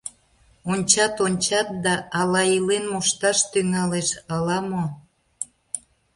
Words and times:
Ончат-ончат 0.71 1.67
да, 1.85 1.95
ала 2.19 2.41
илен 2.55 2.85
мошташ 2.93 3.37
тӱҥалеш, 3.51 4.09
ала-мо?.. 4.33 4.83